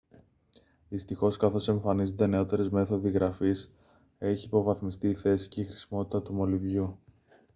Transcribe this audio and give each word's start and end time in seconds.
δυστυχώς 0.89 1.37
καθώς 1.37 1.67
εμφανίζονται 1.67 2.27
νεώτερες 2.27 2.69
μέθοδοι 2.69 3.09
γραφής 3.09 3.71
έχει 4.17 4.45
υποβαθμιστεί 4.45 5.09
η 5.09 5.15
θέση 5.15 5.49
και 5.49 5.61
η 5.61 5.65
χρησιμότητα 5.65 6.21
του 6.21 6.33
μολυβιού 6.33 6.99